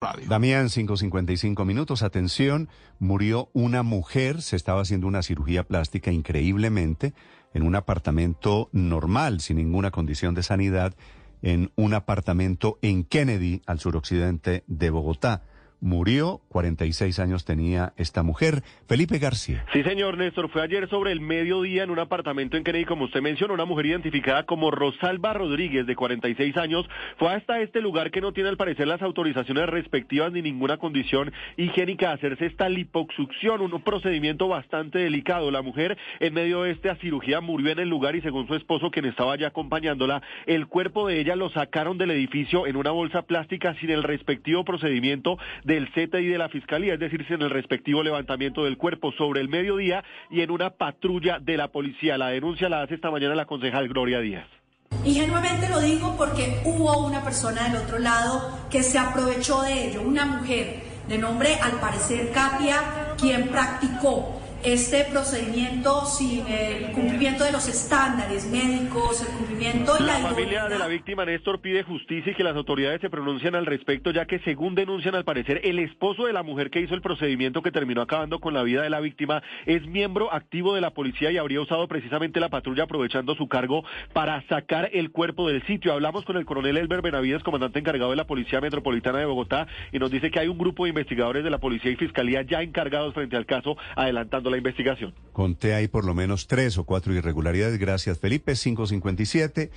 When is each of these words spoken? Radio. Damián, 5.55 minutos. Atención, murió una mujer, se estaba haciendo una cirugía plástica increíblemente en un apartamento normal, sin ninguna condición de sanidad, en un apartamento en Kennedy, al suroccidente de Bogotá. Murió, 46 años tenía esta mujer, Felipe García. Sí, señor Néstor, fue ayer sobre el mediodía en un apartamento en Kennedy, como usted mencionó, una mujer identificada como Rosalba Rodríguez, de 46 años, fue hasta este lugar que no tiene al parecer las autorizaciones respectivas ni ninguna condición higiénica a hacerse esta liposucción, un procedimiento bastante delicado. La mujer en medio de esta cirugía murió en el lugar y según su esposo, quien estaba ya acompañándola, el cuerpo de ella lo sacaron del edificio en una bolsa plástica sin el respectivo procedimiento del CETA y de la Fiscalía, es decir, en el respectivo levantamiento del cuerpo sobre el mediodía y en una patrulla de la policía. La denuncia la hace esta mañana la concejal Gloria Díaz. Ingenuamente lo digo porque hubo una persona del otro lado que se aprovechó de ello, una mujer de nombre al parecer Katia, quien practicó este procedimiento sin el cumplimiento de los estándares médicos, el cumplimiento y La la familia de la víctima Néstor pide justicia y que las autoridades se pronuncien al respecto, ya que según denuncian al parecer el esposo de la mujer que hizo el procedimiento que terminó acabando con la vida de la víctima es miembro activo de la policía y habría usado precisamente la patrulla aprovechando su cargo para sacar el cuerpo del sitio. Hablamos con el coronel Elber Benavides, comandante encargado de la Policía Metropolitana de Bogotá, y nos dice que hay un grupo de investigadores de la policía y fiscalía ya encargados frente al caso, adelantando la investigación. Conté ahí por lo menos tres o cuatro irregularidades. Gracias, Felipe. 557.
Radio. 0.00 0.28
Damián, 0.28 0.68
5.55 0.68 1.64
minutos. 1.64 2.04
Atención, 2.04 2.68
murió 3.00 3.50
una 3.52 3.82
mujer, 3.82 4.42
se 4.42 4.54
estaba 4.54 4.82
haciendo 4.82 5.08
una 5.08 5.24
cirugía 5.24 5.64
plástica 5.64 6.12
increíblemente 6.12 7.14
en 7.52 7.64
un 7.64 7.74
apartamento 7.74 8.68
normal, 8.70 9.40
sin 9.40 9.56
ninguna 9.56 9.90
condición 9.90 10.36
de 10.36 10.44
sanidad, 10.44 10.94
en 11.42 11.72
un 11.74 11.94
apartamento 11.94 12.78
en 12.80 13.02
Kennedy, 13.02 13.60
al 13.66 13.80
suroccidente 13.80 14.62
de 14.68 14.90
Bogotá. 14.90 15.42
Murió, 15.80 16.40
46 16.48 17.20
años 17.20 17.44
tenía 17.44 17.92
esta 17.96 18.24
mujer, 18.24 18.62
Felipe 18.88 19.18
García. 19.18 19.64
Sí, 19.72 19.84
señor 19.84 20.18
Néstor, 20.18 20.50
fue 20.50 20.62
ayer 20.62 20.88
sobre 20.88 21.12
el 21.12 21.20
mediodía 21.20 21.84
en 21.84 21.90
un 21.90 22.00
apartamento 22.00 22.56
en 22.56 22.64
Kennedy, 22.64 22.84
como 22.84 23.04
usted 23.04 23.22
mencionó, 23.22 23.54
una 23.54 23.64
mujer 23.64 23.86
identificada 23.86 24.42
como 24.44 24.72
Rosalba 24.72 25.34
Rodríguez, 25.34 25.86
de 25.86 25.94
46 25.94 26.56
años, 26.56 26.88
fue 27.16 27.32
hasta 27.32 27.60
este 27.60 27.80
lugar 27.80 28.10
que 28.10 28.20
no 28.20 28.32
tiene 28.32 28.48
al 28.48 28.56
parecer 28.56 28.88
las 28.88 29.02
autorizaciones 29.02 29.68
respectivas 29.68 30.32
ni 30.32 30.42
ninguna 30.42 30.78
condición 30.78 31.32
higiénica 31.56 32.10
a 32.10 32.14
hacerse 32.14 32.46
esta 32.46 32.68
liposucción, 32.68 33.60
un 33.60 33.80
procedimiento 33.82 34.48
bastante 34.48 34.98
delicado. 34.98 35.52
La 35.52 35.62
mujer 35.62 35.96
en 36.18 36.34
medio 36.34 36.62
de 36.62 36.72
esta 36.72 36.96
cirugía 36.96 37.40
murió 37.40 37.70
en 37.70 37.78
el 37.78 37.88
lugar 37.88 38.16
y 38.16 38.20
según 38.20 38.48
su 38.48 38.56
esposo, 38.56 38.90
quien 38.90 39.04
estaba 39.04 39.36
ya 39.36 39.48
acompañándola, 39.48 40.22
el 40.46 40.66
cuerpo 40.66 41.06
de 41.06 41.20
ella 41.20 41.36
lo 41.36 41.50
sacaron 41.50 41.98
del 41.98 42.10
edificio 42.10 42.66
en 42.66 42.76
una 42.76 42.90
bolsa 42.90 43.22
plástica 43.22 43.74
sin 43.74 43.90
el 43.90 44.02
respectivo 44.02 44.64
procedimiento 44.64 45.38
del 45.68 45.86
CETA 45.92 46.18
y 46.18 46.26
de 46.26 46.38
la 46.38 46.48
Fiscalía, 46.48 46.94
es 46.94 47.00
decir, 47.00 47.26
en 47.28 47.42
el 47.42 47.50
respectivo 47.50 48.02
levantamiento 48.02 48.64
del 48.64 48.78
cuerpo 48.78 49.12
sobre 49.12 49.42
el 49.42 49.50
mediodía 49.50 50.02
y 50.30 50.40
en 50.40 50.50
una 50.50 50.70
patrulla 50.70 51.38
de 51.40 51.58
la 51.58 51.68
policía. 51.68 52.16
La 52.16 52.28
denuncia 52.28 52.70
la 52.70 52.80
hace 52.80 52.94
esta 52.94 53.10
mañana 53.10 53.34
la 53.34 53.44
concejal 53.44 53.86
Gloria 53.86 54.20
Díaz. 54.20 54.46
Ingenuamente 55.04 55.68
lo 55.68 55.80
digo 55.80 56.16
porque 56.16 56.62
hubo 56.64 57.06
una 57.06 57.22
persona 57.22 57.68
del 57.68 57.82
otro 57.82 57.98
lado 57.98 58.66
que 58.70 58.82
se 58.82 58.98
aprovechó 58.98 59.60
de 59.60 59.88
ello, 59.88 60.00
una 60.00 60.24
mujer 60.24 60.80
de 61.06 61.18
nombre 61.18 61.54
al 61.62 61.72
parecer 61.72 62.32
Katia, 62.32 63.14
quien 63.20 63.48
practicó 63.48 64.40
este 64.64 65.04
procedimiento 65.04 66.04
sin 66.04 66.46
el 66.46 66.92
cumplimiento 66.92 67.44
de 67.44 67.52
los 67.52 67.68
estándares 67.68 68.46
médicos, 68.46 69.22
el 69.22 69.28
cumplimiento 69.28 69.94
y 69.98 70.02
La 70.02 70.18
la 70.18 70.28
familia 70.28 70.68
de 70.68 70.78
la 70.78 70.88
víctima 70.88 71.24
Néstor 71.24 71.60
pide 71.60 71.84
justicia 71.84 72.32
y 72.32 72.34
que 72.34 72.42
las 72.42 72.56
autoridades 72.56 73.00
se 73.00 73.08
pronuncien 73.08 73.54
al 73.54 73.66
respecto, 73.66 74.10
ya 74.10 74.26
que 74.26 74.40
según 74.40 74.74
denuncian 74.74 75.14
al 75.14 75.24
parecer 75.24 75.60
el 75.64 75.78
esposo 75.78 76.26
de 76.26 76.32
la 76.32 76.42
mujer 76.42 76.70
que 76.70 76.80
hizo 76.80 76.94
el 76.94 77.02
procedimiento 77.02 77.62
que 77.62 77.70
terminó 77.70 78.02
acabando 78.02 78.40
con 78.40 78.52
la 78.52 78.62
vida 78.62 78.82
de 78.82 78.90
la 78.90 79.00
víctima 79.00 79.42
es 79.66 79.86
miembro 79.86 80.32
activo 80.32 80.74
de 80.74 80.80
la 80.80 80.90
policía 80.90 81.30
y 81.30 81.38
habría 81.38 81.60
usado 81.60 81.86
precisamente 81.86 82.40
la 82.40 82.48
patrulla 82.48 82.84
aprovechando 82.84 83.34
su 83.36 83.48
cargo 83.48 83.84
para 84.12 84.42
sacar 84.48 84.90
el 84.92 85.10
cuerpo 85.10 85.48
del 85.48 85.64
sitio. 85.66 85.92
Hablamos 85.92 86.24
con 86.24 86.36
el 86.36 86.44
coronel 86.44 86.76
Elber 86.76 87.02
Benavides, 87.02 87.42
comandante 87.42 87.78
encargado 87.78 88.10
de 88.10 88.16
la 88.16 88.26
Policía 88.26 88.60
Metropolitana 88.60 89.18
de 89.18 89.26
Bogotá, 89.26 89.66
y 89.92 89.98
nos 89.98 90.10
dice 90.10 90.30
que 90.30 90.40
hay 90.40 90.48
un 90.48 90.58
grupo 90.58 90.84
de 90.84 90.90
investigadores 90.90 91.44
de 91.44 91.50
la 91.50 91.58
policía 91.58 91.92
y 91.92 91.96
fiscalía 91.96 92.42
ya 92.42 92.62
encargados 92.62 93.14
frente 93.14 93.36
al 93.36 93.46
caso, 93.46 93.76
adelantando 93.94 94.47
la 94.50 94.56
investigación. 94.56 95.14
Conté 95.32 95.74
ahí 95.74 95.88
por 95.88 96.04
lo 96.04 96.14
menos 96.14 96.46
tres 96.46 96.78
o 96.78 96.84
cuatro 96.84 97.12
irregularidades. 97.12 97.78
Gracias, 97.78 98.18
Felipe. 98.18 98.54
557. 98.54 99.70